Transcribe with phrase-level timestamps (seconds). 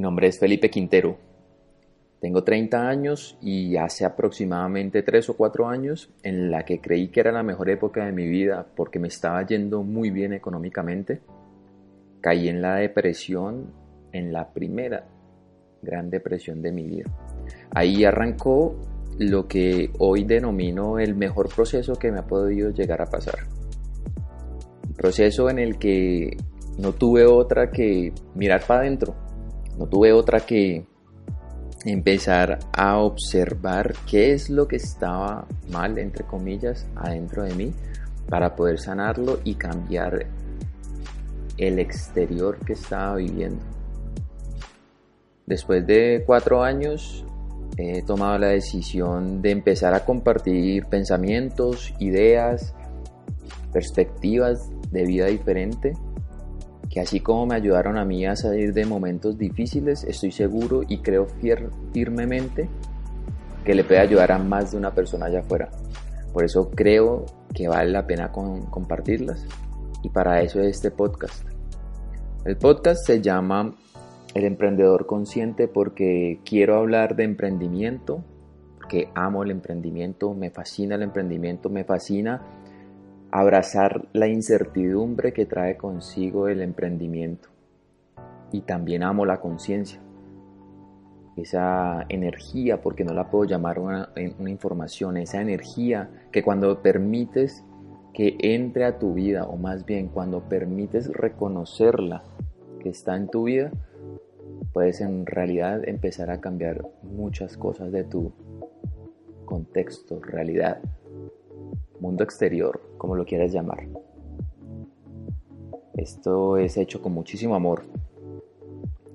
[0.00, 1.18] Mi nombre es Felipe Quintero.
[2.22, 7.20] Tengo 30 años y hace aproximadamente 3 o 4 años en la que creí que
[7.20, 11.20] era la mejor época de mi vida porque me estaba yendo muy bien económicamente,
[12.22, 13.74] caí en la depresión,
[14.12, 15.04] en la primera
[15.82, 17.10] gran depresión de mi vida.
[17.70, 18.76] Ahí arrancó
[19.18, 23.40] lo que hoy denomino el mejor proceso que me ha podido llegar a pasar.
[24.88, 26.38] Un proceso en el que
[26.78, 29.14] no tuve otra que mirar para adentro,
[29.78, 30.84] no tuve otra que
[31.84, 37.72] empezar a observar qué es lo que estaba mal, entre comillas, adentro de mí
[38.28, 40.26] para poder sanarlo y cambiar
[41.56, 43.62] el exterior que estaba viviendo.
[45.46, 47.24] Después de cuatro años
[47.76, 52.74] he tomado la decisión de empezar a compartir pensamientos, ideas,
[53.72, 55.94] perspectivas de vida diferente,
[56.90, 60.98] que así como me ayudaron a mí a salir de momentos difíciles, estoy seguro y
[60.98, 61.28] creo
[61.92, 62.68] firmemente
[63.64, 65.70] que le puede ayudar a más de una persona allá afuera.
[66.32, 69.46] Por eso creo que vale la pena compartirlas
[70.02, 71.46] y para eso es este podcast.
[72.44, 73.76] El podcast se llama
[74.34, 78.24] el emprendedor consciente porque quiero hablar de emprendimiento,
[78.88, 82.42] que amo el emprendimiento, me fascina el emprendimiento, me fascina
[83.32, 87.48] abrazar la incertidumbre que trae consigo el emprendimiento.
[88.52, 90.00] Y también amo la conciencia,
[91.36, 97.64] esa energía, porque no la puedo llamar una, una, información, esa energía que cuando permites
[98.12, 102.24] que entre a tu vida, o más bien cuando permites reconocerla
[102.80, 103.70] que está en tu vida,
[104.72, 108.32] puedes en realidad empezar a cambiar muchas cosas de tu
[109.44, 110.80] contexto, realidad,
[112.00, 113.86] mundo exterior, como lo quieras llamar.
[115.94, 117.84] Esto es hecho con muchísimo amor.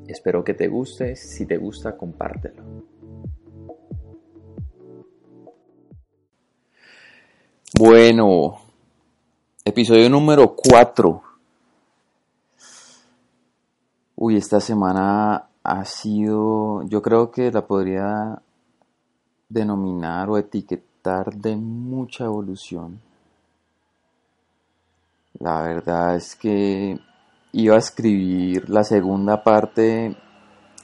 [0.08, 1.16] Espero que te guste.
[1.16, 2.64] Si te gusta, compártelo.
[7.78, 8.58] Bueno,
[9.66, 11.22] episodio número 4
[14.18, 18.42] Uy, esta semana ha sido, yo creo que la podría
[19.50, 23.00] denominar o etiquetar de mucha evolución.
[25.40, 27.00] La verdad es que
[27.52, 30.16] iba a escribir la segunda parte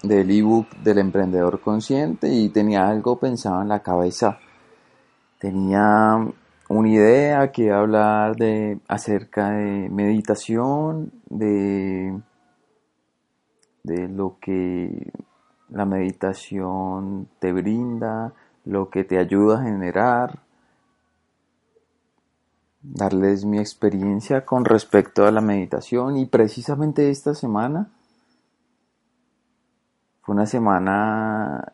[0.03, 4.37] del ebook del emprendedor consciente y tenía algo pensado en la cabeza.
[5.39, 6.17] Tenía
[6.69, 12.21] una idea que iba a hablar de acerca de meditación, de
[13.83, 15.11] de lo que
[15.69, 18.33] la meditación te brinda,
[18.65, 20.39] lo que te ayuda a generar,
[22.81, 26.17] darles mi experiencia con respecto a la meditación.
[26.17, 27.91] Y precisamente esta semana
[30.21, 31.73] fue una semana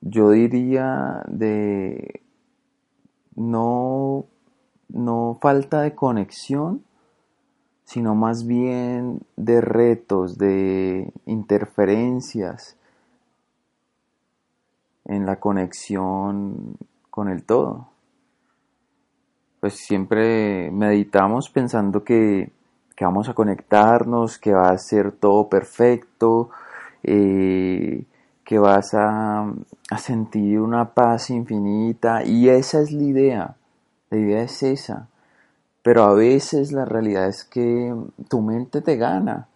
[0.00, 2.22] yo diría de
[3.36, 4.26] no
[4.88, 6.82] no falta de conexión
[7.84, 12.76] sino más bien de retos, de interferencias
[15.10, 16.76] en la conexión
[17.10, 17.88] con el todo.
[19.60, 22.50] Pues siempre meditamos pensando que,
[23.00, 26.50] vamos a conectarnos, que va a ser todo perfecto,
[27.02, 28.04] eh,
[28.44, 29.52] que vas a,
[29.90, 33.56] a sentir una paz infinita y esa es la idea,
[34.10, 35.08] la idea es esa
[35.82, 37.94] pero a veces la realidad es que
[38.28, 39.48] tu mente te gana.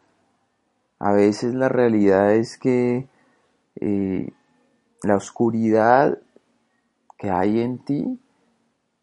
[0.98, 3.06] A veces la realidad es que
[3.80, 4.30] eh,
[5.04, 6.18] la oscuridad
[7.16, 8.18] que hay en ti,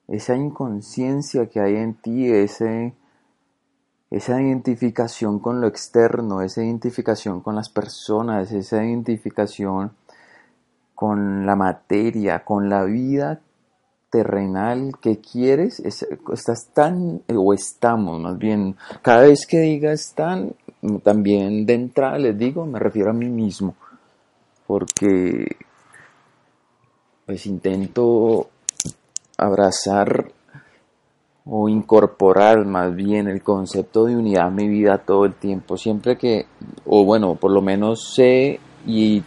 [0.08, 2.94] esa inconsciencia que hay en ti, ese,
[4.10, 9.94] esa identificación con lo externo, esa identificación con las personas, esa identificación
[10.94, 13.42] con la materia, con la vida
[14.12, 20.54] terrenal que quieres, estás tan, o estamos más bien, cada vez que digas tan,
[21.02, 23.74] también de entrada les digo, me refiero a mí mismo,
[24.68, 25.56] porque
[27.32, 28.50] pues intento
[29.38, 30.34] abrazar
[31.46, 36.18] o incorporar más bien el concepto de unidad a mi vida todo el tiempo, siempre
[36.18, 36.48] que,
[36.86, 39.24] o bueno, por lo menos sé y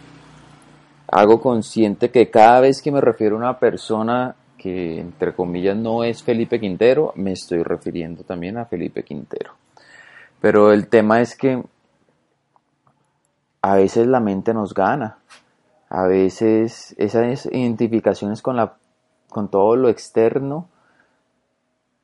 [1.07, 6.03] hago consciente que cada vez que me refiero a una persona que entre comillas no
[6.03, 9.55] es Felipe Quintero, me estoy refiriendo también a Felipe Quintero.
[10.39, 11.59] Pero el tema es que
[13.63, 15.17] a veces la mente nos gana,
[15.95, 18.73] a veces esas identificaciones con, la,
[19.29, 20.67] con todo lo externo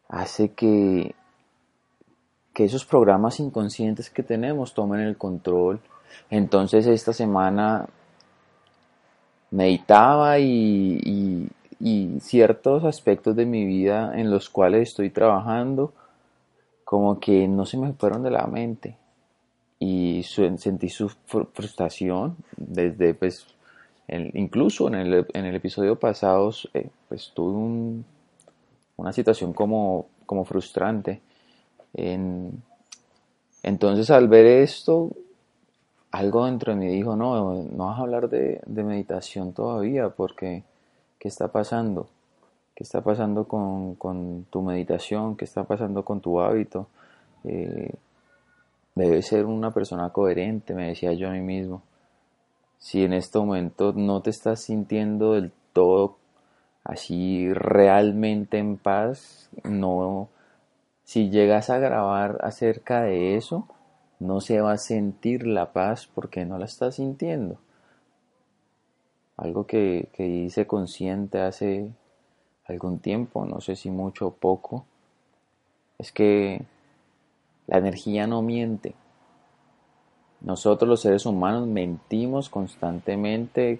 [0.07, 1.13] hace que,
[2.53, 5.81] que esos programas inconscientes que tenemos tomen el control.
[6.29, 7.89] Entonces esta semana
[9.49, 11.49] meditaba y,
[12.21, 15.91] ciertos aspectos de mi vida en los cuales estoy trabajando
[16.85, 18.95] como que no se me fueron de la mente.
[19.79, 23.45] Y sentí su frustración desde pues
[24.11, 28.03] incluso en el, en el, episodio pasado eh, pues tuve
[28.97, 30.07] una situación como,
[30.45, 31.21] frustrante
[33.63, 35.11] entonces al ver esto
[36.11, 40.63] algo dentro de mí dijo, no, no vas a hablar de, meditación todavía porque
[41.17, 42.09] ¿qué está pasando?
[42.75, 45.37] ¿Qué está pasando con, tu meditación?
[45.37, 46.87] ¿Qué está pasando con tu hábito?
[47.43, 47.93] Eh,
[48.95, 51.81] debes ser una persona coherente, me decía yo a mí mismo.
[52.81, 56.17] Si en este momento no te estás sintiendo del todo
[56.83, 60.29] así realmente en paz, no,
[61.03, 63.67] si llegas a grabar acerca de eso,
[64.19, 67.59] no se va a sentir la paz porque no la está sintiendo.
[69.37, 71.87] Algo que, hice consciente hace
[72.65, 74.85] algún tiempo, no sé si mucho o poco,
[75.99, 76.65] es que
[77.67, 78.95] la energía no miente.
[80.41, 83.79] Nosotros los seres humanos mentimos constantemente,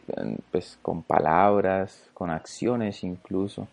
[0.52, 3.68] pues con palabras, con acciones incluso.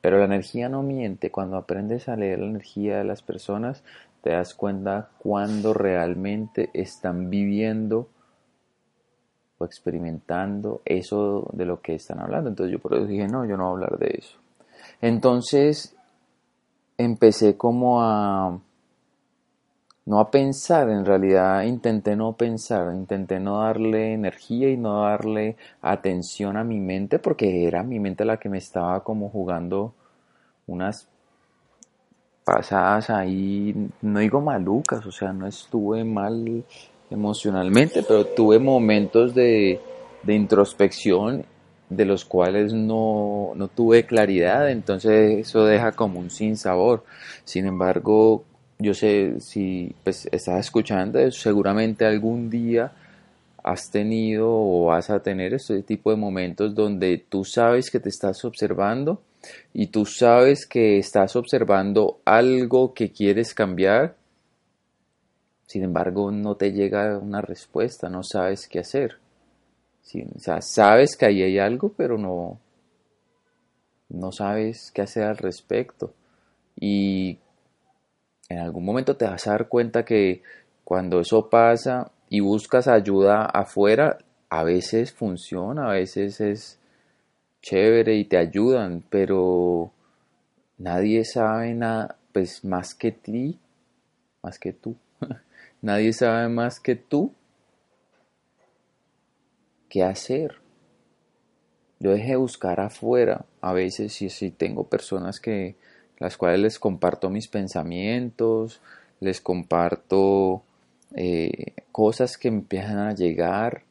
[0.00, 1.32] Pero la energía no miente.
[1.32, 3.82] Cuando aprendes a leer la energía de las personas,
[4.22, 8.08] te das cuenta cuando realmente están viviendo
[9.58, 12.50] o experimentando eso de lo que están hablando.
[12.50, 14.38] Entonces yo por eso dije, no, yo no voy a hablar de eso.
[15.00, 15.96] Entonces
[16.98, 18.60] empecé como a
[20.06, 25.56] no a pensar, en realidad intenté no pensar, intenté no darle energía y no darle
[25.82, 29.92] atención a mi mente porque era mi mente la que me estaba como jugando
[30.68, 31.08] unas
[32.44, 36.64] pasadas ahí, no digo malucas, o sea, no estuve mal
[37.10, 39.80] emocionalmente, pero tuve momentos de,
[40.28, 41.44] introspección
[41.88, 47.04] de los cuales no, no, tuve claridad, entonces eso deja como un sinsabor.
[47.44, 48.44] Sin embargo,
[48.78, 52.92] yo sé si pues, estás escuchando, seguramente algún día
[53.62, 58.10] has tenido o vas a tener este tipo de momentos donde tú sabes que te
[58.10, 59.22] estás observando
[59.72, 64.14] y tú sabes que estás observando algo que quieres cambiar,
[65.66, 69.18] sin embargo no te llega una respuesta, no sabes qué hacer.
[70.34, 72.60] o sea, sabes que ahí hay algo, pero no,
[74.08, 76.12] no sabes qué hacer al respecto.
[76.78, 77.38] Y
[78.48, 80.42] en algún momento te vas a dar cuenta que
[80.84, 86.78] cuando eso pasa y buscas ayuda afuera, a veces funciona, a veces es
[87.62, 89.90] chévere y te ayudan, pero
[90.78, 93.58] nadie sabe nada, pues más que ti,
[94.42, 94.96] más que tú.
[95.82, 97.32] nadie sabe más que tú
[99.88, 100.56] qué hacer.
[101.98, 103.46] Yo dejé de buscar afuera.
[103.60, 105.76] A veces si, si tengo personas que
[106.18, 108.80] las cuales les comparto mis pensamientos,
[109.20, 110.62] les comparto
[111.14, 113.82] eh, cosas que empiezan a llegar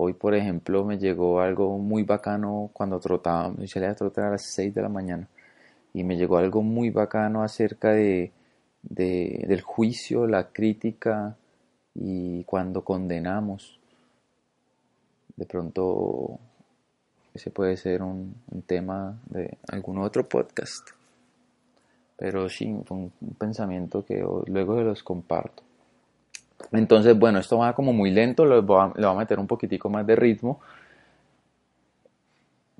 [0.00, 4.30] Hoy, por ejemplo, me llegó algo muy bacano cuando trotaba, me salía a trotar a
[4.30, 5.26] las 6 de la mañana
[5.92, 8.30] y me llegó algo muy bacano acerca de,
[8.80, 11.36] del juicio, la crítica
[11.96, 13.80] y cuando condenamos.
[15.34, 16.38] De pronto
[17.34, 18.36] ese puede ser un,
[18.68, 20.97] tema de algún otro podcast.
[22.18, 25.62] Pero sí, fue un, pensamiento que luego se los comparto.
[26.72, 30.16] Entonces, bueno, esto va como muy lento, le voy a, meter un poquitico más de
[30.16, 30.58] ritmo.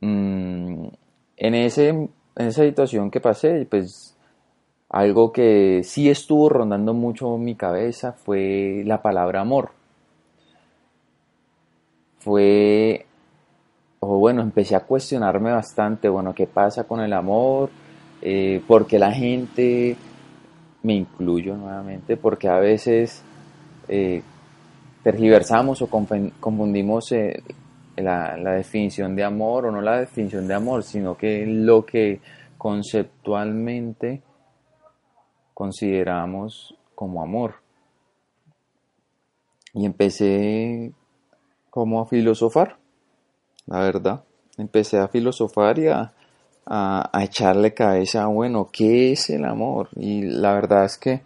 [0.01, 0.89] Mm,
[1.37, 4.17] en, ese, en esa situación que pasé, pues
[4.89, 9.71] algo que sí estuvo rondando mucho mi cabeza fue la palabra amor.
[12.19, 13.07] Fue,
[14.01, 17.71] o bueno, empecé a cuestionarme bastante, bueno, ¿qué pasa con el amor?
[18.21, 19.97] Eh, porque la gente,
[20.83, 23.23] me incluyo nuevamente, porque a veces
[23.89, 24.23] eh,
[25.03, 27.43] tergiversamos o confundimos eh,
[27.97, 32.21] la, definición de amor o no la definición de amor, sino que lo que
[32.57, 34.23] conceptualmente
[35.55, 37.55] consideramos como amor.
[39.75, 40.93] Y empecé
[41.71, 42.79] como a filosofar,
[43.67, 44.25] la verdad.
[44.57, 46.13] Empecé a filosofar y a,
[46.71, 49.89] a echarle cabeza, bueno, ¿qué es el amor?
[49.97, 51.23] Y la verdad es que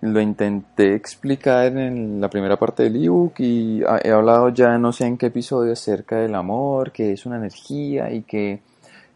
[0.00, 5.06] lo intenté explicar en la primera parte del ebook y he hablado ya no sé
[5.06, 8.60] en qué episodio acerca del amor, que es una energía y que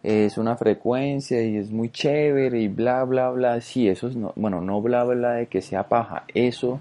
[0.03, 3.61] es una frecuencia y es muy chévere y bla bla bla.
[3.61, 6.79] Sí, eso es no, bueno, no bla bla de que sea paja, eso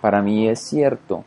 [0.00, 1.24] para mí es cierto,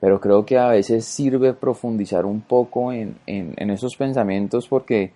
[0.00, 5.12] pero creo que a veces sirve profundizar un poco en, en esos pensamientos porque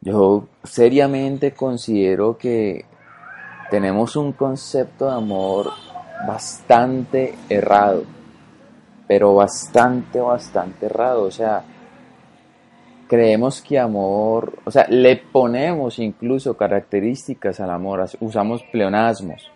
[0.00, 2.84] yo seriamente considero que
[3.70, 5.70] tenemos un concepto de amor
[6.26, 8.04] bastante errado,
[9.06, 11.22] pero bastante, bastante errado.
[11.24, 11.64] O sea,
[13.08, 19.50] creemos que amor, o sea, le ponemos incluso características al amor, usamos pleonasmos.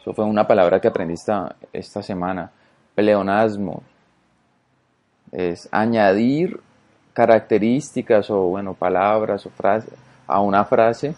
[0.00, 2.50] Eso fue una palabra que aprendí esta, esta semana.
[2.94, 3.82] Pleonasmo.
[5.32, 6.60] Es añadir
[7.12, 9.94] características o, bueno, palabras o frases
[10.26, 11.14] a una frase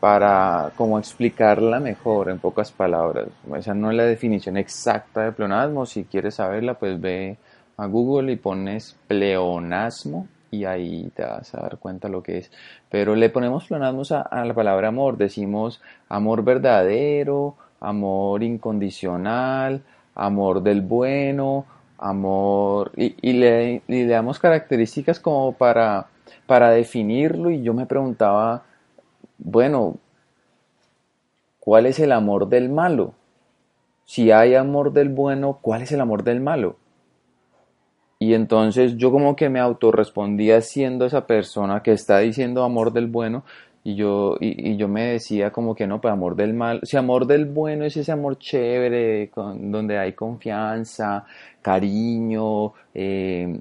[0.00, 3.28] para como explicarla mejor en pocas palabras.
[3.56, 5.84] Esa no es la definición exacta de pleonasmo.
[5.84, 7.36] Si quieres saberla, pues ve
[7.76, 12.50] a Google y pones pleonasmo y ahí te vas a dar cuenta lo que es.
[12.88, 15.16] Pero le ponemos pleonasmos a, la palabra amor.
[15.16, 19.82] Decimos amor verdadero, amor incondicional,
[20.14, 21.66] amor del bueno,
[21.98, 26.06] amor y, le, y damos características como para,
[26.46, 28.64] para definirlo y yo me preguntaba
[29.42, 29.96] bueno,
[31.58, 33.14] ¿cuál es el amor del malo?
[34.04, 36.76] Si hay amor del bueno, ¿cuál es el amor del malo?
[38.18, 43.06] Y entonces yo como que me autorrespondía siendo esa persona que está diciendo amor del
[43.06, 43.44] bueno
[43.82, 47.26] y yo, y, yo me decía como que no, pues amor del malo, si amor
[47.26, 51.24] del bueno es ese amor chévere, con, donde hay confianza,
[51.62, 53.60] cariño, eh,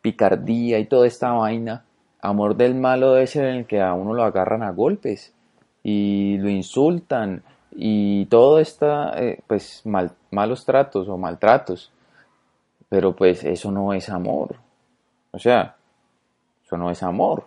[0.00, 1.84] picardía y toda esta vaina,
[2.24, 5.34] Amor del malo debe ser en el que a uno lo agarran a golpes
[5.82, 11.92] y lo insultan y todo está, eh, pues, mal, malos tratos o maltratos.
[12.88, 14.56] Pero pues eso no es amor.
[15.32, 15.76] O sea,
[16.64, 17.46] eso no es amor.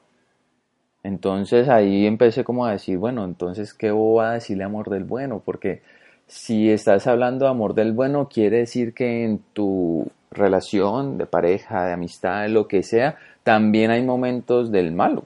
[1.03, 5.41] Entonces ahí empecé como a decir, bueno, entonces, ¿qué a decirle amor del bueno?
[5.45, 5.81] Porque
[6.27, 11.85] si estás hablando de amor del bueno, quiere decir que en tu relación de pareja,
[11.85, 15.23] de amistad, lo que sea, también hay momentos del malo.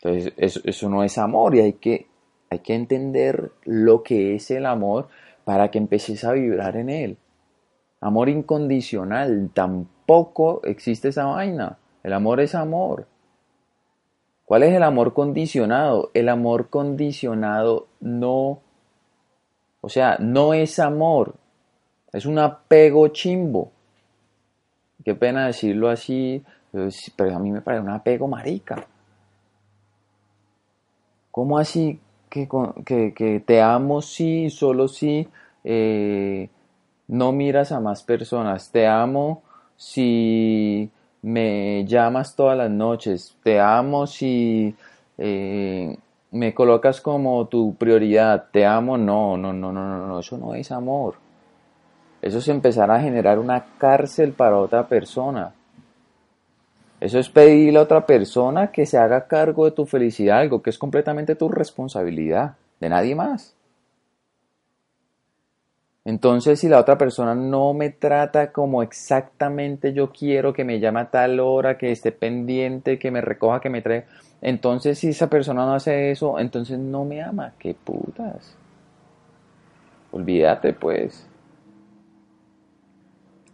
[0.00, 2.06] Entonces, eso, no es amor y hay que,
[2.50, 5.08] hay que entender lo que es el amor
[5.44, 7.16] para que empeces a vibrar en él.
[8.00, 11.78] Amor incondicional, tampoco existe esa vaina.
[12.02, 13.06] El amor es amor.
[14.52, 16.10] ¿Cuál es el amor condicionado?
[16.12, 18.60] El amor condicionado no,
[19.80, 21.36] o sea, no es amor,
[22.12, 23.72] es un apego chimbo
[25.02, 26.44] qué pena decirlo así,
[27.16, 28.86] pero a mí me parece un apego marica.
[31.30, 32.46] ¿Cómo así que,
[32.84, 35.26] que, te amo sí, solo si
[35.64, 36.50] eh,
[37.08, 38.70] no miras a más personas?
[38.70, 39.44] Te amo
[39.78, 40.90] si
[41.22, 43.36] me llamas todas las noches.
[43.42, 44.74] Te amo si
[45.18, 45.96] eh,
[46.32, 48.46] me colocas como tu prioridad.
[48.52, 51.14] Te amo, no, no, no, no, no, no, eso no es amor.
[52.20, 55.52] Eso es empezar a generar una cárcel para otra persona.
[57.00, 60.70] Eso es pedirle a otra persona que se haga cargo de tu felicidad, algo que
[60.70, 63.56] es completamente tu responsabilidad, de nadie más.
[66.04, 71.00] Entonces, si la otra persona no me trata como exactamente yo quiero, que me llame
[71.00, 74.06] a tal hora, que esté pendiente, que me recoja, que me trae,
[74.40, 77.52] entonces si esa persona no hace eso, entonces no me ama.
[77.58, 78.56] ¡Qué putas!
[80.10, 81.26] Olvídate, pues.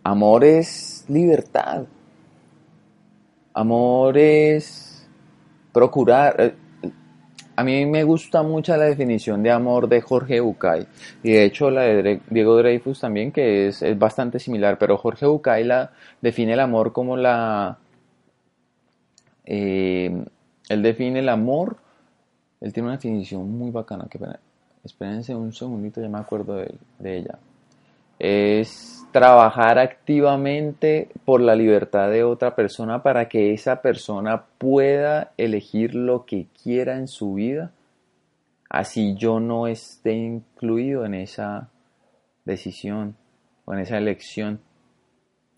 [0.02, 1.84] Amor es libertad.
[3.52, 5.06] Amor es
[5.72, 6.54] procurar.
[7.58, 10.86] A mí me gusta mucho la definición de amor de Jorge Bucay.
[11.24, 15.64] Y de hecho la de Diego Dreyfus también, que es, bastante similar, pero Jorge Bucay
[15.64, 15.90] la
[16.22, 17.78] define el amor como la...
[19.44, 20.24] Eh,
[20.68, 21.78] él define el amor,
[22.60, 24.20] él tiene una definición muy bacana, que
[24.84, 27.40] espérense un segundito, ya me acuerdo de, de ella.
[28.18, 35.94] Es trabajar activamente por la libertad de otra persona para que esa persona pueda elegir
[35.94, 37.72] lo que quiera en su vida,
[38.68, 41.68] así yo no esté incluido en esa
[42.44, 43.16] decisión
[43.64, 44.60] o en esa elección.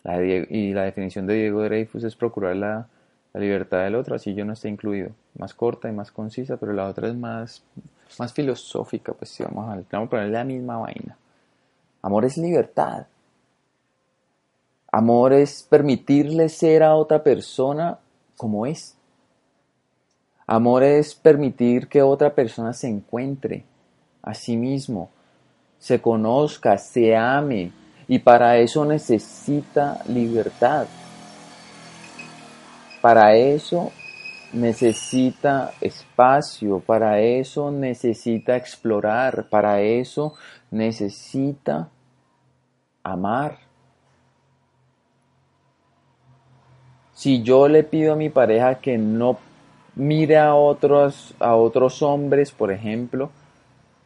[0.03, 2.87] y la definición de Diego Dreyfus es procurar la,
[3.33, 5.11] libertad del otro, así yo no esté incluido.
[5.37, 7.63] Más corta y más concisa, pero la otra es más,
[8.19, 11.17] más filosófica, pues si vamos a, vamos a poner la misma vaina.
[12.01, 13.07] Amor es libertad.
[14.91, 17.99] Amor es permitirle ser a otra persona
[18.35, 18.95] como es.
[20.47, 23.63] Amor es permitir que otra persona se encuentre
[24.21, 25.09] a sí mismo,
[25.79, 27.71] se conozca, se ame
[28.07, 30.87] y para eso necesita libertad.
[33.01, 33.91] Para eso
[34.51, 40.33] necesita espacio, para eso necesita explorar, para eso
[40.71, 41.89] necesita
[43.03, 43.59] amar.
[47.13, 49.37] Si yo le pido a mi pareja que no
[49.95, 53.29] mire a otros, a otros hombres, por ejemplo,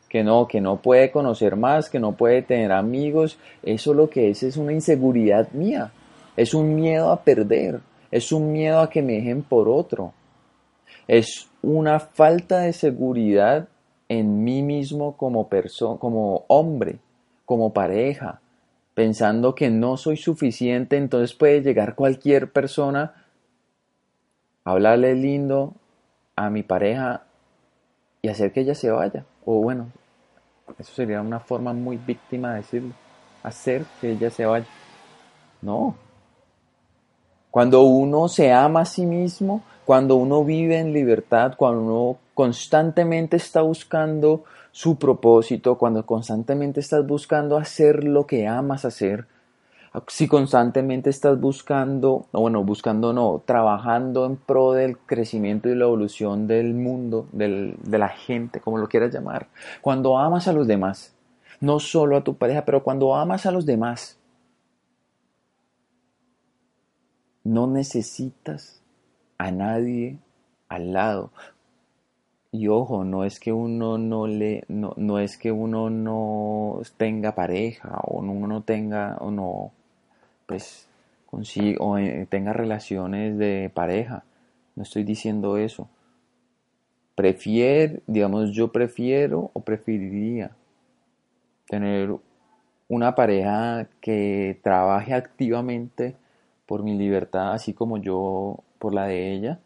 [0.10, 4.30] que no, que no puede conocer más, que no puede tener amigos, eso lo que
[4.30, 5.92] es es una inseguridad mía,
[6.36, 7.80] es un miedo a perder,
[8.12, 10.14] es un miedo a que me dejen por otro,
[11.08, 13.68] es una falta de seguridad
[14.10, 17.00] en mí mismo como persona, como hombre,
[17.46, 18.42] como pareja,
[18.94, 23.26] pensando que no soy suficiente, entonces puede llegar cualquier persona
[24.64, 25.74] hablarle lindo
[26.36, 27.24] a mi pareja
[28.22, 29.26] y hacer que ella se vaya.
[29.46, 29.92] O bueno,
[30.80, 32.94] eso sería una forma muy víctima de decirlo.
[33.44, 34.66] Hacer que ella se vaya.
[35.62, 35.96] No.
[37.52, 43.38] Cuando uno se ama a sí mismo, cuando uno vive en libertad, cuando uno constantemente
[43.38, 49.26] está buscando su propósito, cuando constantemente estás buscando hacer lo que amas hacer,
[50.08, 56.46] si constantemente estás buscando, bueno, buscando no, trabajando en pro del crecimiento y la evolución
[56.46, 59.48] del mundo, de la gente, como lo quieras llamar,
[59.82, 61.16] cuando amas a los demás,
[61.62, 64.20] no solo a tu pareja, pero cuando amas a los demás,
[67.46, 68.82] no necesitas
[69.38, 70.20] a nadie
[70.68, 71.32] al lado.
[72.58, 77.36] Y ojo, no es que uno no le, no, no es que uno no tenga
[77.36, 79.74] pareja o uno no tenga o no,
[80.46, 80.88] pues,
[81.26, 84.24] consiga, o eh, tenga relaciones de pareja.
[84.78, 85.90] No estoy diciendo eso.
[87.14, 90.52] Prefiero, digamos, yo prefiero o preferiría
[91.68, 92.16] tener
[92.88, 96.16] una pareja que trabaje activamente
[96.66, 99.60] por mi libertad, así como yo por la de ella,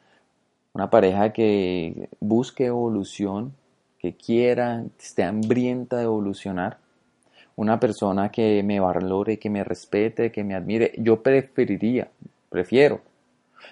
[0.80, 3.54] una pareja que busque evolución,
[4.00, 6.78] que quiera, esté hambrienta de evolucionar,
[7.58, 12.10] una persona que me valore, que me respete, que me admire, yo preferiría,
[12.48, 13.02] prefiero,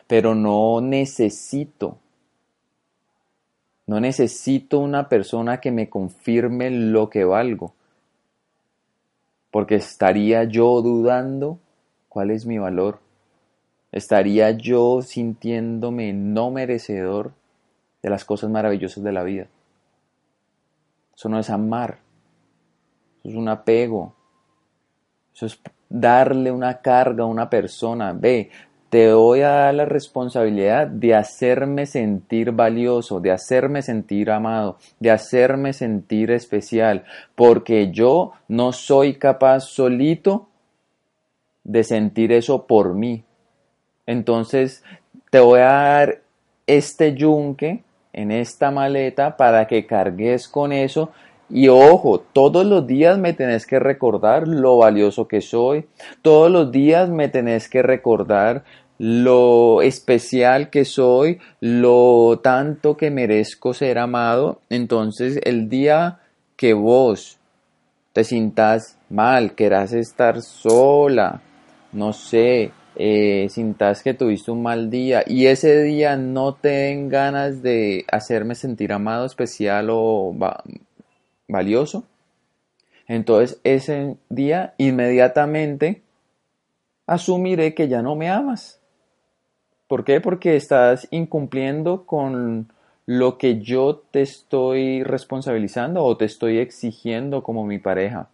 [0.05, 1.97] pero no necesito,
[3.85, 7.73] no necesito una persona que me confirme lo que valgo,
[9.49, 11.57] porque estaría yo dudando
[12.09, 12.99] cuál es mi valor
[13.91, 17.33] estaría yo sintiéndome no merecedor
[18.01, 19.47] de las cosas maravillosas de la vida.
[21.15, 21.99] Eso no es amar,
[23.19, 24.13] eso es un apego,
[25.33, 28.13] eso es darle una carga a una persona.
[28.13, 28.51] Ve,
[28.89, 35.11] te voy a dar la responsabilidad de hacerme sentir valioso, de hacerme sentir amado, de
[35.11, 37.03] hacerme sentir especial,
[37.35, 40.47] porque yo no soy capaz solito
[41.63, 43.25] de sentir eso por mí.
[44.07, 44.83] Entonces
[45.29, 46.21] te voy a dar
[46.65, 51.11] este yunque en esta maleta para que cargues con eso.
[51.49, 55.85] Y ojo, todos los días me tenés que recordar lo valioso que soy.
[56.21, 58.63] Todos los días me tenés que recordar
[58.97, 64.61] lo especial que soy, lo tanto que merezco ser amado.
[64.69, 66.19] Entonces el día
[66.55, 67.37] que vos
[68.13, 71.41] te sintas mal, querás estar sola,
[71.91, 77.09] no sé, eh, sintas que tuviste un mal día y ese día no te den
[77.09, 80.35] ganas de hacerme sentir amado, especial o
[81.47, 82.03] valioso,
[83.07, 86.01] entonces ese día inmediatamente
[87.05, 88.81] asumiré que ya no me amas.
[89.87, 90.19] ¿Por qué?
[90.19, 92.71] Porque estás incumpliendo con
[93.05, 98.27] lo que yo te estoy responsabilizando o te estoy exigiendo como mi pareja,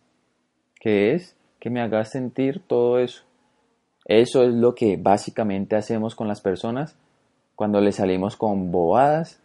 [0.79, 3.23] que es que me hagas sentir todo eso.
[4.05, 6.95] Eso es lo que básicamente hacemos con las personas
[7.55, 9.39] cuando les salimos con bobadas,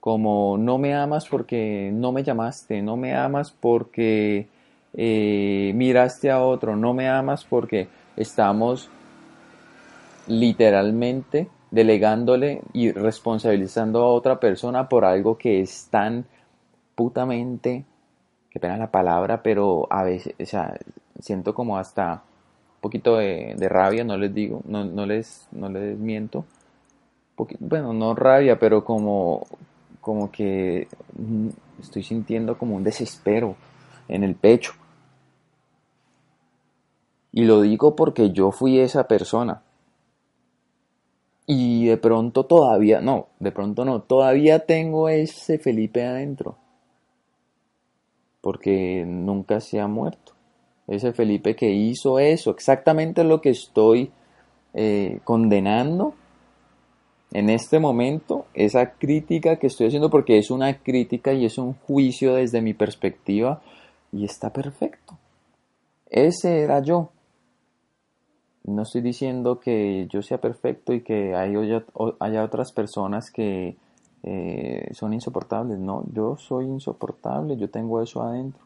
[0.00, 4.48] como no me amas porque no me llamaste, no me amas porque
[4.92, 8.90] eh, miraste a otro, no me amas porque estamos
[10.26, 16.26] literalmente delegándole y responsabilizando a otra persona por algo que es tan
[16.94, 17.84] putamente,
[18.50, 20.78] que pena la palabra, pero a veces, o sea,
[21.18, 22.22] siento como hasta
[22.84, 26.44] poquito de, rabia, no les digo, no, no, les, no les miento.
[27.58, 29.46] bueno, no rabia, pero como,
[30.02, 31.48] como que mm,
[31.80, 33.56] estoy sintiendo como un desespero
[34.06, 34.74] en el pecho.
[37.32, 39.62] Y lo digo porque yo fui esa persona.
[41.46, 46.58] Y de pronto todavía, no, de pronto no, todavía tengo ese Felipe adentro.
[48.42, 50.33] Porque nunca se ha muerto
[50.86, 54.10] ese Felipe que hizo eso, exactamente lo que estoy
[54.74, 56.14] eh, condenando
[57.34, 61.74] en este momento, esa crítica que estoy haciendo porque es una crítica y es un
[61.74, 63.60] juicio desde mi perspectiva
[64.12, 65.18] y está perfecto.
[66.08, 67.10] Ese era yo.
[68.62, 71.84] No estoy diciendo que yo sea perfecto y que haya,
[72.20, 73.76] haya otras personas que
[74.22, 75.80] eh, son insoportables.
[75.80, 78.64] No, yo soy insoportable, yo tengo eso adentro.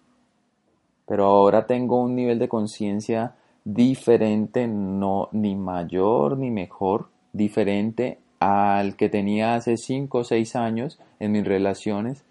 [1.09, 8.95] Pero ahora tengo un nivel de conciencia diferente, no ni mayor ni mejor, diferente al
[8.97, 12.25] que tenía hace 5 o 6 años en mis relaciones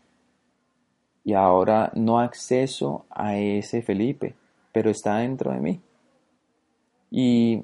[1.27, 4.35] y ahora no acceso a ese Felipe,
[4.71, 5.81] pero está dentro de mí.
[7.11, 7.63] Y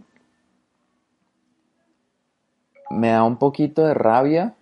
[2.90, 4.56] me da un poquito de rabia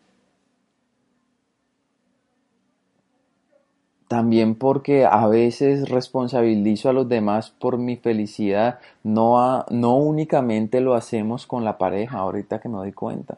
[4.12, 8.80] También porque a veces responsabilizo a los demás por mi felicidad.
[9.06, 13.38] No, no únicamente lo hacemos con la pareja, ahorita que me doy cuenta.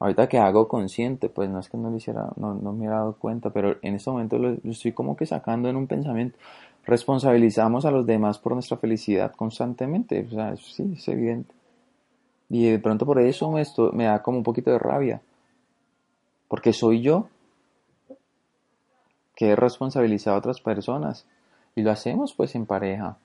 [0.00, 2.96] Ahorita que hago consciente, pues no es que no, lo hiciera, no, no me hubiera
[2.96, 6.36] dado cuenta, pero en este momento lo, estoy como que sacando en un pensamiento.
[6.84, 10.26] Responsabilizamos a los demás por nuestra felicidad constantemente.
[10.28, 11.54] O sea, sí, es evidente.
[12.50, 13.62] Y de pronto por eso me,
[13.92, 15.20] me da como un poquito de rabia.
[16.48, 17.28] Porque soy yo
[19.38, 21.24] que responsabilizar a otras personas.
[21.76, 23.18] Y lo hacemos pues en pareja.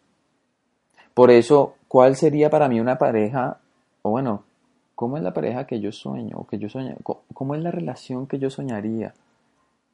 [1.16, 3.58] Por eso, ¿cuál sería para mí una pareja?
[4.04, 4.44] O bueno,
[4.94, 6.38] ¿cómo es la pareja que yo sueño?
[6.38, 6.68] O que yo?
[7.34, 9.16] ¿Cómo es la relación que yo soñaría?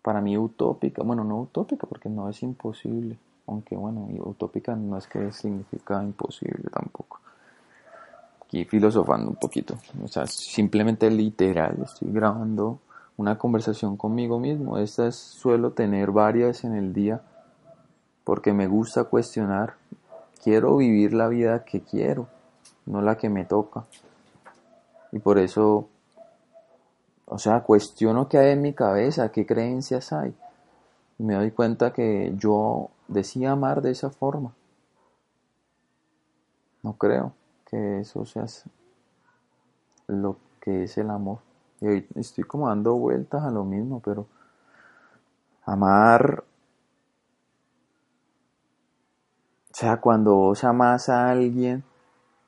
[0.02, 3.18] Para mí utópica, bueno, no utópica porque no es imposible.
[3.48, 7.22] Aunque bueno, utópica no es que significa imposible tampoco.
[8.44, 9.78] Aquí filosofando un poquito.
[10.04, 12.80] O sea, simplemente literal, estoy grabando
[13.20, 14.78] una conversación conmigo mismo.
[14.78, 17.22] Estas suelo tener varias en el día
[18.24, 19.74] porque me gusta cuestionar.
[20.42, 22.30] Quiero vivir la vida que quiero,
[22.86, 23.84] no la que me toca.
[25.12, 25.90] Y por eso,
[27.26, 30.34] o sea, cuestiono qué hay en mi cabeza, qué creencias hay.
[31.18, 34.54] Y me doy cuenta que yo decía amar de esa forma.
[36.84, 37.34] No creo
[37.70, 38.46] que eso sea
[40.08, 41.49] lo que es el amor.
[41.82, 44.28] Y hoy estoy como dando vueltas a lo mismo, pero
[45.66, 46.44] amar,
[49.72, 51.84] o sea, cuando vos amas a alguien,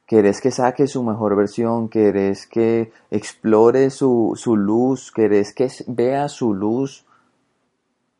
[0.05, 6.27] querés que saque su mejor versión, querés que explore su, su luz, querés que vea
[6.27, 7.05] su luz,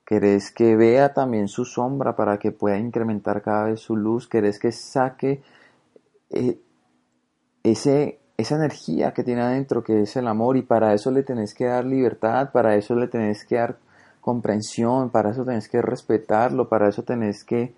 [0.05, 4.59] querés que vea también su sombra para que pueda incrementar cada vez su luz, querés
[4.59, 5.43] que saque
[6.29, 6.57] eh,
[7.63, 11.53] ese esa energía que tiene adentro, que es el amor, y para eso le tenés
[11.53, 13.77] que dar libertad, para eso le tenés que dar
[14.19, 17.73] comprensión, para eso tenés que respetarlo, para eso tenés que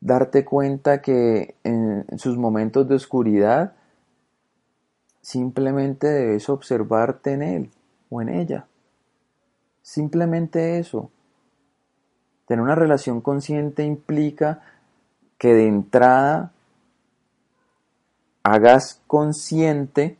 [0.00, 3.72] darte cuenta que en sus momentos de oscuridad
[5.20, 7.70] simplemente debes observarte en él
[8.08, 8.66] o en ella.
[9.82, 11.10] Simplemente eso.
[12.46, 14.62] Tener una relación consciente implica
[15.36, 16.52] que de entrada
[18.48, 20.18] hagas consciente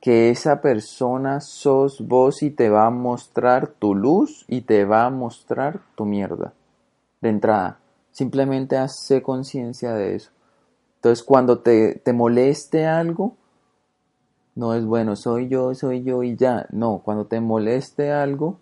[0.00, 5.04] que esa persona sos vos y te va a mostrar tu luz y te va
[5.04, 6.54] a mostrar tu mierda.
[7.20, 7.78] De entrada,
[8.12, 10.30] simplemente hace conciencia de eso.
[10.96, 13.36] Entonces, cuando te, te moleste algo,
[14.54, 16.66] no es bueno, soy yo, soy yo y ya.
[16.70, 18.58] No, cuando te moleste algo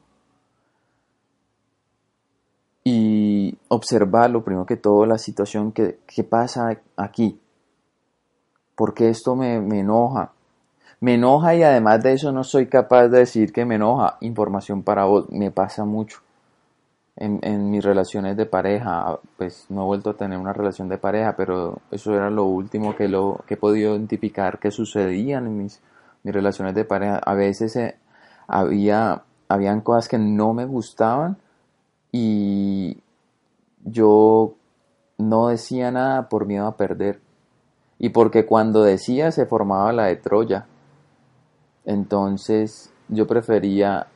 [2.85, 7.41] y observarlo, primero que todo, la situación que, que pasa aquí
[8.79, 10.31] porque esto me, enoja.
[11.01, 14.19] Me enoja y además de eso no soy capaz de decir que me enoja.
[14.21, 16.21] Información para vos, me pasa mucho.
[17.17, 21.35] En, mis relaciones de pareja, pues no he vuelto a tener una relación de pareja,
[21.37, 25.81] pero eso era lo último que, lo, que he podido identificar que sucedían en mis,
[26.23, 27.17] mis relaciones de pareja.
[27.17, 27.97] A veces eh,
[28.47, 31.37] había, habían cosas que no me gustaban
[32.13, 32.99] y
[33.85, 34.55] yo
[35.17, 37.19] no decía nada por miedo a perder
[37.99, 40.67] y porque cuando decía se formaba la de Troya.
[41.85, 44.07] Entonces yo prefería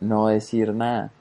[0.00, 1.12] no decir nada.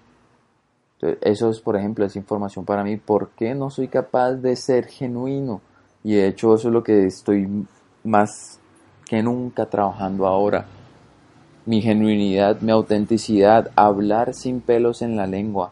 [1.22, 2.98] eso es, por ejemplo, es información para mí.
[2.98, 5.62] ¿Por qué no soy capaz de ser genuino?
[6.04, 7.68] Y de hecho eso es lo que estoy
[8.04, 8.60] más
[9.06, 10.66] que nunca trabajando ahora.
[11.66, 15.72] Mi genuinidad, mi autenticidad, hablar sin pelos en la lengua.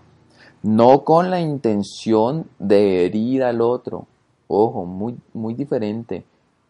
[0.61, 4.07] No con la intención de herir al otro.
[4.47, 6.25] Ojo, muy, muy diferente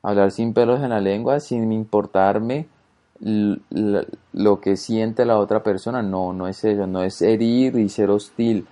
[0.05, 2.67] hablar sin pelos en la lengua, sin importarme
[3.19, 6.01] lo que siente la otra persona.
[6.01, 8.67] No, no es eso, no es herir y ser hostil,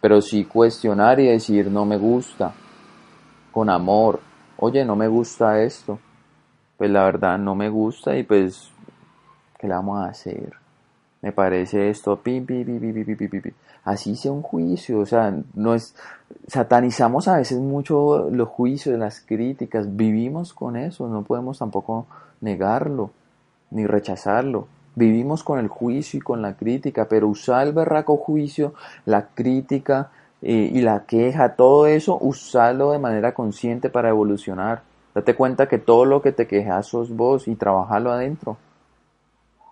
[0.00, 2.52] pero sí cuestionar y decir no me gusta,
[3.52, 4.20] con amor.
[4.58, 5.98] Oye, no me gusta esto.
[6.76, 8.70] Pues la verdad no me gusta y pues,
[9.58, 10.52] ¿qué le vamos a hacer?
[11.20, 12.20] me parece esto,
[13.84, 15.94] Así sea un juicio, o sea, no es,
[16.46, 22.06] satanizamos a veces mucho los juicios, las críticas, vivimos con eso, no podemos tampoco
[22.40, 23.10] negarlo,
[23.70, 24.68] ni rechazarlo.
[24.94, 30.10] Vivimos con el juicio y con la crítica, pero usar el berraco juicio, la crítica
[30.42, 34.82] eh, y la queja, todo eso, usarlo de manera consciente para evolucionar.
[35.14, 38.56] Date cuenta que todo lo que te quejas sos vos y trabajarlo adentro.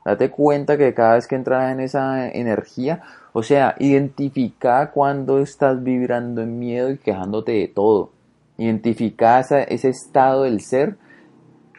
[0.06, 5.82] Date cuenta que cada vez que entras en esa energía, o sea, identifica cuando estás
[5.82, 8.12] vibrando en miedo y quejándote de todo.
[8.56, 10.96] Identifica ese estado del ser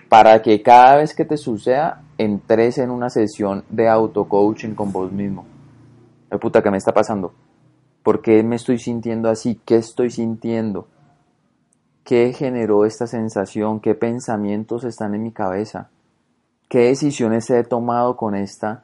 [0.10, 5.10] para que cada vez que te suceda entres en una sesión de auto-coaching con vos
[5.10, 5.46] mismo.
[6.30, 7.32] ¿Qué puta, ¿qué me está pasando?
[8.04, 9.62] ¿Por qué me estoy sintiendo así?
[9.64, 10.90] ¿Qué estoy sintiendo?
[12.04, 13.80] ¿Qué generó esta sensación?
[13.80, 15.92] ¿Qué pensamientos están en mi cabeza?
[16.70, 18.84] Qué decisiones he tomado con esta,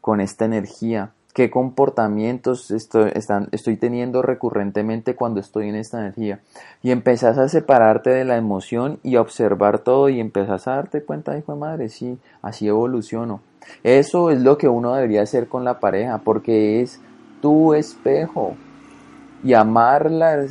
[0.00, 6.40] con esta energía, qué comportamientos estoy, teniendo recurrentemente cuando estoy en esta energía.
[6.82, 11.02] Y empezás a separarte de la emoción y a observar todo y empezás a darte
[11.02, 13.40] cuenta, hijo de madre, sí, así evoluciono.
[13.82, 17.00] Eso es lo que uno debería hacer con la pareja, porque es
[17.40, 18.56] tu espejo.
[19.44, 20.44] Y amarla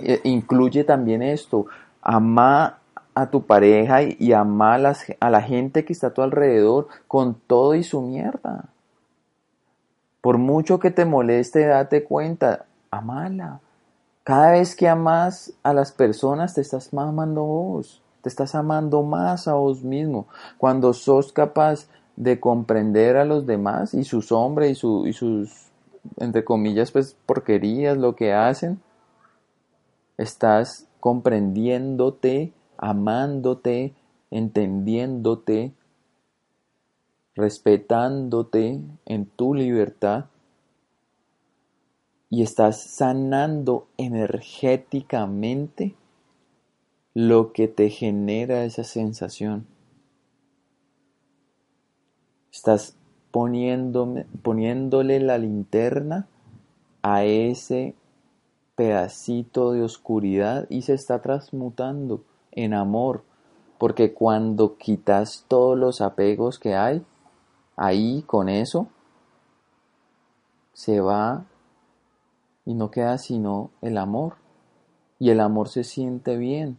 [0.00, 1.66] eh, incluye también esto,
[2.00, 2.78] amar
[3.14, 7.74] a tu pareja y, ama a, la gente que está a tu alrededor con todo
[7.74, 8.66] y su mierda.
[10.20, 13.60] Por mucho que te moleste, date cuenta, amala.
[14.24, 19.46] Cada vez que amas a las personas, te estás amando vos, te estás amando más
[19.46, 20.26] a vos mismo.
[20.56, 25.68] Cuando sos capaz de comprender a los demás y sus hombres y, su, y sus,
[26.16, 28.80] entre comillas, pues porquerías, lo que hacen,
[30.16, 33.94] estás comprendiéndote amándote,
[34.30, 35.72] entendiéndote,
[37.34, 40.26] respetándote en tu libertad
[42.30, 45.94] y estás sanando energéticamente
[47.14, 49.66] lo que te genera esa sensación.
[52.52, 52.96] Estás
[53.30, 56.26] poniéndole la linterna
[57.02, 57.94] a ese
[58.74, 62.24] pedacito de oscuridad y se está transmutando
[62.54, 63.22] en amor,
[63.78, 67.04] porque cuando quitas todos los apegos que hay,
[67.76, 68.88] ahí con eso,
[70.72, 71.44] se va
[72.64, 74.34] y no queda sino el amor.
[75.18, 76.78] Y el amor se siente bien.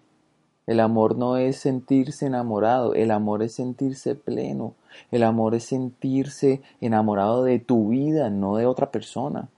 [0.68, 4.74] El amor no es sentirse enamorado, el amor es sentirse pleno.
[5.12, 9.50] El amor es sentirse enamorado de tu vida, no de otra persona.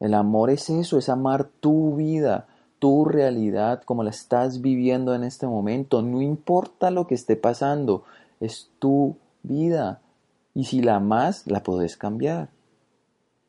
[0.00, 2.48] El amor es eso, es amar tu vida,
[2.86, 6.02] tu realidad, como la estás viviendo en este momento.
[6.02, 8.04] No importa lo que esté pasando,
[8.38, 10.00] es tu vida.
[10.54, 12.48] Y si la amas, la puedes cambiar.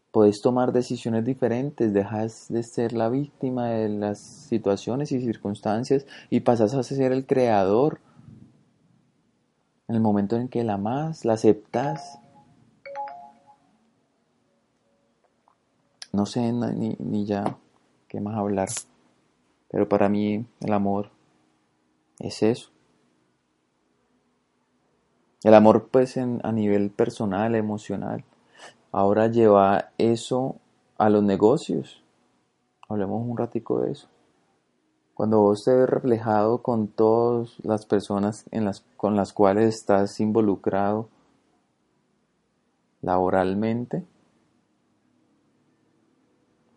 [0.10, 6.40] Puedes tomar decisiones diferentes, dejas de ser la víctima de las situaciones y circunstancias y
[6.40, 8.00] pasas a ser el creador.
[9.88, 12.18] En el momento en que la amas, la aceptas.
[16.12, 17.56] No sé ni, ni ya
[18.08, 18.70] qué más hablar.
[19.70, 21.10] Pero para mí el amor
[22.20, 22.72] es eso.
[25.44, 28.24] El amor pues en, a nivel personal, emocional.
[28.92, 30.56] Ahora lleva eso
[30.98, 32.04] a los negocios.
[32.90, 34.08] Hablemos un ratico de eso.
[35.14, 38.46] Cuando vos te ves reflejado con todas las personas
[38.98, 41.10] con las cuales estás involucrado
[43.02, 44.04] laboralmente,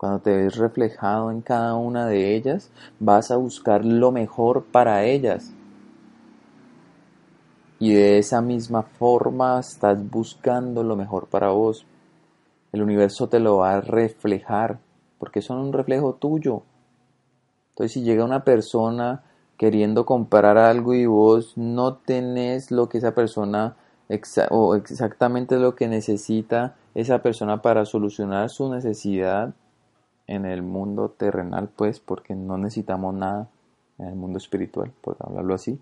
[0.00, 5.04] cuando te ves reflejado en cada una de ellas, vas a buscar lo mejor para
[5.04, 5.52] ellas.
[7.78, 11.84] Y de esa misma forma estás buscando lo mejor para vos.
[12.72, 14.78] El universo te lo va a reflejar,
[15.18, 16.62] porque son un reflejo tuyo.
[17.72, 19.22] Entonces si llega una persona
[19.58, 23.76] queriendo comprar algo y vos no tenés lo que esa persona
[24.48, 29.52] o exactamente lo que necesita esa persona para solucionar su necesidad,
[30.30, 33.48] en el mundo terrenal, pues, porque no necesitamos nada
[33.98, 35.78] en el mundo espiritual, por hablarlo así.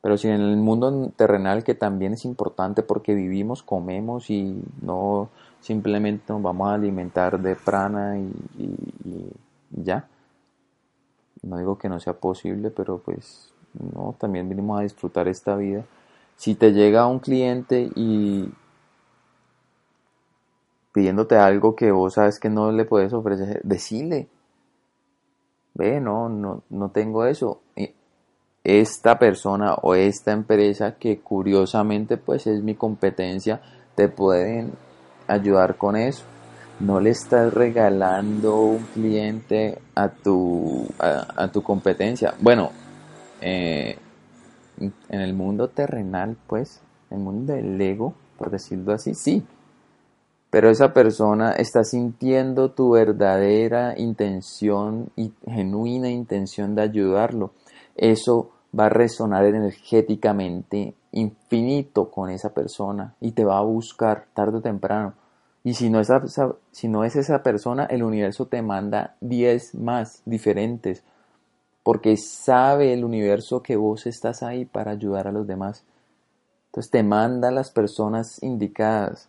[0.00, 5.30] Pero si en el mundo terrenal, que también es importante porque vivimos, comemos y no
[5.60, 9.30] simplemente nos vamos a alimentar de prana y, y
[9.70, 10.06] ya.
[11.42, 13.52] No digo que no sea posible, pero pues
[13.94, 15.84] no, también vinimos a disfrutar esta vida.
[16.36, 18.48] Si te llega un cliente y
[20.96, 24.28] pidiéndote algo que vos sabes que no le puedes ofrecer, decile.
[25.74, 27.60] Ve, no, no, no tengo eso.
[28.64, 33.60] Esta persona o esta empresa que curiosamente pues es mi competencia,
[33.94, 34.72] te pueden
[35.26, 36.24] ayudar con eso.
[36.80, 42.32] No le estás regalando un cliente a tu, a, tu competencia.
[42.40, 42.70] Bueno,
[43.42, 43.98] eh,
[44.80, 46.80] en el mundo terrenal, pues,
[47.10, 49.44] en el mundo del ego, por decirlo así, sí.
[50.56, 57.52] Pero esa persona está sintiendo tu verdadera intención y genuina intención de ayudarlo.
[57.94, 64.56] Eso va a resonar energéticamente infinito con esa persona y te va a buscar tarde
[64.56, 65.12] o temprano.
[65.62, 69.74] Y si no, es esa, si no es esa persona, el universo te manda 10
[69.74, 71.04] más diferentes,
[71.82, 75.84] porque sabe el universo que vos estás ahí para ayudar a los demás.
[76.68, 79.28] Entonces te manda las personas indicadas,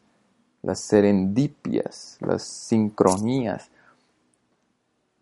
[0.67, 3.71] las serendipias, las sincronías,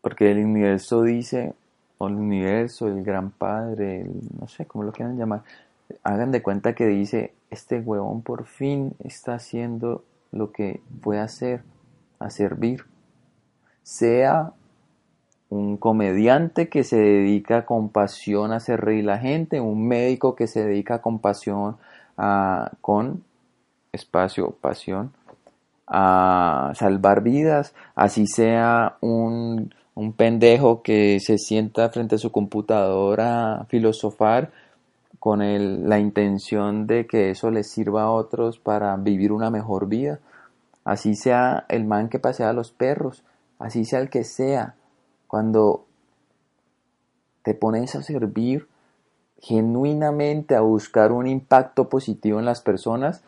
[0.01, 1.53] porque el universo dice,
[1.99, 5.43] o el universo, el gran padre, no sé cómo lo quieran llamar,
[6.01, 11.61] hagan de cuenta que dice, este huevón por fin está haciendo lo que puede hacer,
[12.17, 12.83] a servir.
[13.83, 14.51] Sea
[15.49, 20.47] un comediante que se dedica con pasión a hacer reír la gente, un médico que
[20.47, 21.77] se dedica con pasión
[22.17, 23.23] a, con
[23.91, 25.13] espacio, pasión,
[25.87, 33.61] a salvar vidas, así sea un un pendejo que se sienta frente a su computadora
[33.61, 34.51] a filosofar
[35.19, 35.39] con
[35.89, 40.19] la intención de que eso les sirva a otros para vivir una mejor vida.
[40.83, 43.23] Así sea el man que pasea a los perros,
[43.57, 44.75] así sea el que sea.
[45.27, 45.85] Cuando
[47.41, 48.67] te pones a servir
[49.41, 53.23] genuinamente a buscar un impacto positivo en las personas,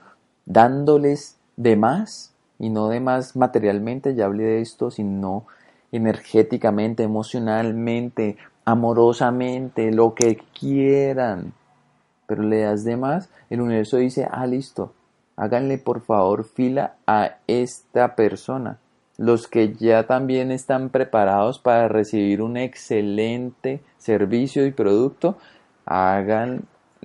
[0.45, 5.45] dándoles de más y no de más materialmente, ya hablé de esto, sino
[5.91, 11.53] energéticamente, emocionalmente, amorosamente, lo que quieran.
[12.25, 14.93] Pero le das de más, el universo dice, ah, listo,
[15.37, 18.79] háganle por favor fila a esta persona.
[19.17, 25.37] Los que ya también están preparados para recibir un excelente servicio y producto,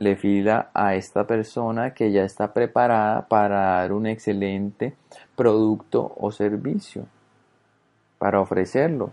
[0.03, 4.95] háganle fila a esta persona que ya está preparada para dar un excelente
[5.37, 7.07] producto o servicio
[8.19, 9.13] para ofrecerlo.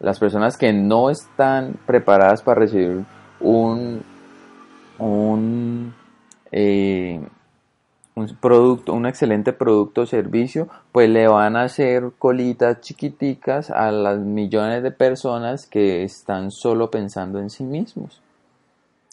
[0.00, 3.04] Las personas que no están preparadas para recibir
[3.40, 4.02] un,
[4.98, 5.94] un,
[6.52, 7.20] eh,
[8.14, 13.90] un producto, un excelente producto o servicio, pues le van a hacer colitas chiquiticas a
[13.90, 18.22] las millones de personas que están solo pensando en sí mismos.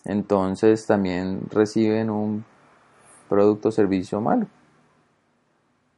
[0.06, 2.46] Entonces también reciben un
[3.28, 4.48] producto o servicio malo.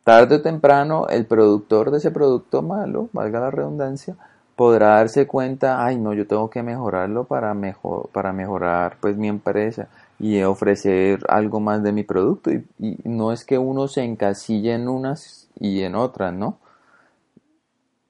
[0.04, 4.16] Tarde o temprano, el productor de ese producto malo, valga la redundancia,
[4.56, 9.28] podrá darse cuenta, ay no, yo tengo que mejorarlo para, mejor, para mejorar pues mi
[9.28, 12.52] empresa y ofrecer algo más de mi producto.
[12.52, 16.58] Y, y no es que uno se encasille en unas y en otras, ¿no?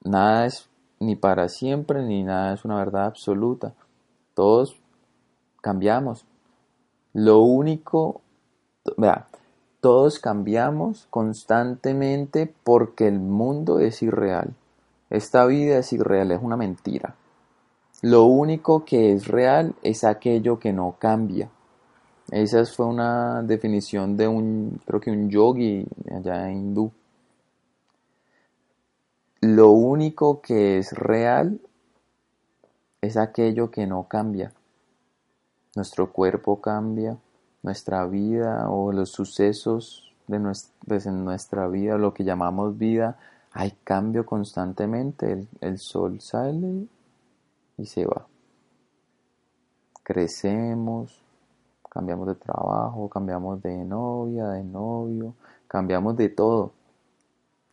[0.04, 0.68] Nada es
[1.00, 3.74] ni para siempre, ni nada es una verdad absoluta.
[4.34, 4.76] Todos
[5.60, 6.24] cambiamos.
[7.12, 8.20] Lo único,
[8.96, 9.28] vea,
[9.80, 14.54] todos cambiamos constantemente porque el mundo es irreal.
[15.10, 17.14] Esta vida es irreal, es una mentira.
[18.02, 21.50] Lo único que es real es aquello que no cambia.
[22.30, 26.92] Esa fue una definición de un, creo que un yogi allá en hindú.
[29.40, 31.60] Lo único que es real
[33.00, 34.52] es aquello que no cambia.
[35.78, 37.16] Nuestro cuerpo cambia,
[37.62, 43.16] nuestra vida o los sucesos de nuestra, pues, en nuestra vida, lo que llamamos vida,
[43.52, 45.30] hay cambio constantemente.
[45.30, 46.88] El, el sol sale
[47.76, 48.26] y se va.
[50.02, 51.22] Crecemos,
[51.88, 55.34] cambiamos de trabajo, cambiamos de novia, de novio,
[55.68, 56.72] cambiamos de todo.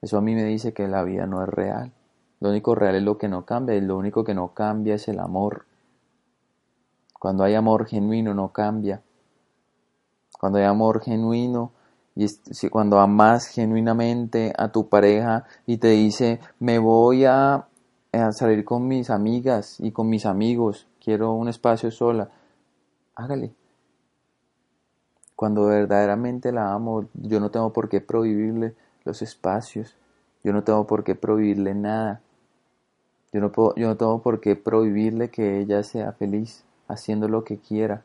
[0.03, 1.91] Eso a mí me dice que la vida no es real.
[2.39, 5.07] Lo único real es lo que no cambia y lo único que no cambia es
[5.07, 5.65] el amor.
[7.25, 9.01] Cuando hay amor genuino no cambia
[10.39, 11.71] cuando hay amor genuino
[12.15, 12.27] y
[12.69, 17.67] cuando amas genuinamente a tu pareja y te dice, me voy a,
[18.29, 22.29] salir con mis amigas y con mis amigos, quiero un espacio sola,
[23.15, 23.55] hágale.
[25.35, 29.95] Cuando verdaderamente la amo, yo no tengo por qué prohibirle los espacios,
[30.43, 32.21] yo no tengo por qué prohibirle nada.
[33.33, 37.43] Yo no, puedo, yo no tengo por qué prohibirle que ella sea feliz haciendo lo
[37.43, 38.03] que quiera.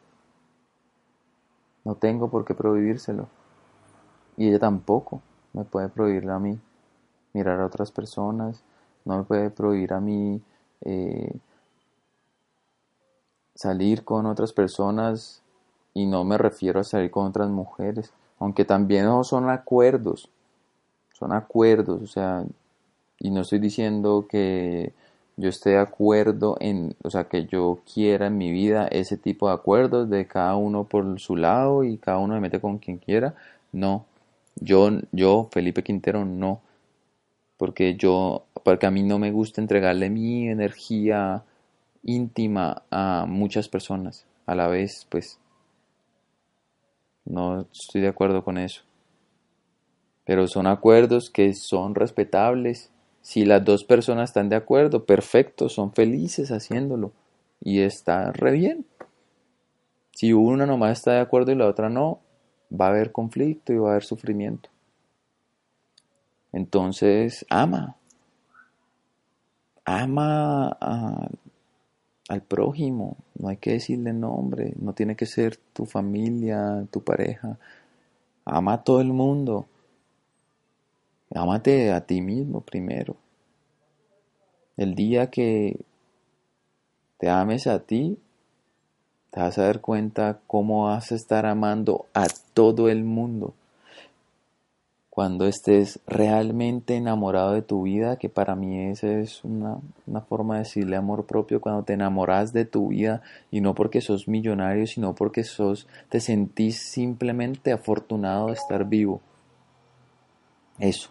[1.85, 3.29] No tengo por qué prohibírselo.
[4.37, 5.23] Y ella tampoco
[5.53, 6.59] me puede prohibirlo a mí.
[7.33, 8.63] Mirar a otras personas,
[9.05, 10.43] no me puede prohibir a mí
[10.83, 11.33] eh,
[13.55, 15.43] salir con otras personas
[15.95, 18.13] y no me refiero a salir con otras mujeres.
[18.39, 20.31] Aunque también no son acuerdos,
[21.13, 22.45] son acuerdos, o sea,
[23.19, 24.95] y no estoy diciendo que
[25.41, 29.49] yo esté de acuerdo en, o sea, que yo quiera en mi vida ese tipo
[29.49, 32.99] de acuerdos de cada uno por su lado y cada uno se mete con quien
[32.99, 33.35] quiera.
[33.73, 34.05] No,
[34.57, 36.61] yo, yo, Felipe Quintero, no.
[37.57, 41.43] Porque yo, porque a mí no me gusta entregarle mi energía
[42.03, 45.39] íntima a muchas personas a la vez, pues
[47.25, 48.83] no estoy de acuerdo con eso.
[50.25, 52.91] Pero son acuerdos que son respetables
[53.23, 57.13] si las dos personas están de acuerdo, perfecto, son felices haciéndolo
[57.61, 58.87] y está re bien.
[60.13, 62.21] Si una nomás está de acuerdo y la otra no,
[62.73, 64.71] va a haber conflicto y va a haber sufrimiento.
[66.53, 67.97] Entonces, ama.
[69.85, 70.69] Ama
[72.29, 73.17] al prójimo.
[73.39, 74.75] No hay que decirle nombre.
[74.79, 77.59] No tiene que ser tu familia, tu pareja.
[78.45, 79.67] Ama a todo el mundo.
[81.35, 83.17] Ámate a ti mismo primero.
[84.77, 85.85] El día que
[87.19, 88.19] te ames a ti,
[89.31, 93.55] te vas a dar cuenta cómo vas a estar amando a todo el mundo.
[95.09, 100.55] Cuando estés realmente enamorado de tu vida, que para mí esa es una, una, forma
[100.55, 103.21] de decirle amor propio, cuando te enamoras de tu vida
[103.51, 109.21] y no porque sos millonario, sino porque sos, te sentís simplemente afortunado de estar vivo.
[110.79, 111.11] Eso.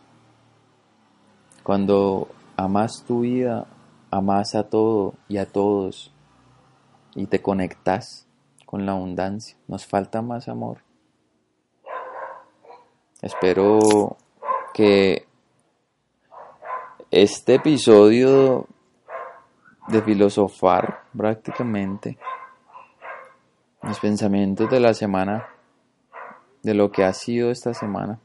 [1.70, 3.68] Cuando amas tu vida,
[4.10, 6.12] amas a todo y a todos
[7.14, 8.28] y te conectas
[8.66, 9.56] con la abundancia.
[9.68, 10.80] Nos falta más amor.
[13.22, 14.18] Espero
[14.74, 15.28] que
[17.12, 18.66] este episodio
[19.90, 22.18] de filosofar prácticamente
[23.84, 25.48] mis pensamientos de la semana,
[26.64, 28.20] de lo que ha sido esta semana,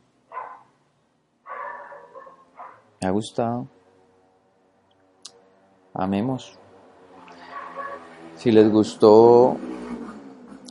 [3.04, 3.68] me ha gustado.
[5.92, 6.58] Amemos.
[8.36, 9.58] Si les gustó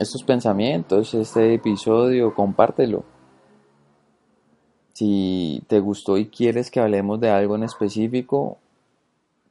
[0.00, 3.04] estos pensamientos, este episodio, compártelo.
[4.94, 8.58] Si te gustó y quieres que hablemos de algo en específico,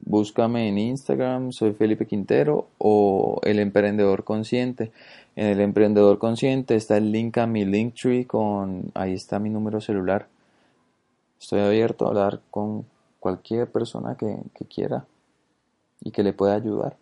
[0.00, 4.92] búscame en Instagram, soy Felipe Quintero o El Emprendedor Consciente.
[5.36, 9.80] En El Emprendedor Consciente está el link a mi Linktree con, ahí está mi número
[9.80, 10.33] celular.
[11.44, 12.86] Estoy abierto a hablar con
[13.20, 15.04] cualquier persona que, quiera
[16.00, 16.96] y que le pueda ayudar.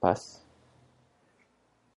[0.00, 0.42] Paz.